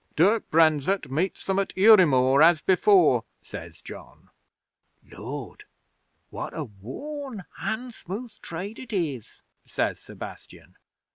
[0.15, 4.31] Dirk Brenzett meets them at Udimore, as before," says John.
[5.11, 5.65] '"Lord!
[6.31, 10.75] What a worn, handsmooth trade it is!" says Sebastian.